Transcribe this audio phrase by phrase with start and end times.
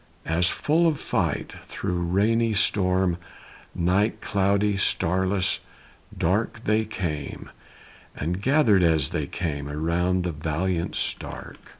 [0.25, 3.17] As full of fight, through rainy storm,
[3.75, 5.59] Night, cloudy, starless,
[6.17, 7.51] dark, They came,
[8.15, 11.57] and gathered as they came, Around the valiant Stark.